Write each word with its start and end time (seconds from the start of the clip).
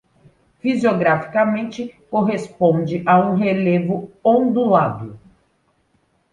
Fisiograficamente, 0.61 1.95
corresponde 2.09 3.03
a 3.05 3.19
um 3.19 3.35
relevo 3.35 4.11
ondulado. 4.23 5.19